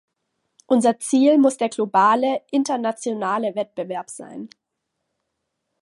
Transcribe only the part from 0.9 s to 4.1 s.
Ziel muss der globale, internationale Wettbewerb